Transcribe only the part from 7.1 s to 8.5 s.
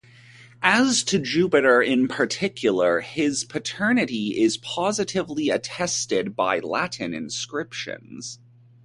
inscriptions.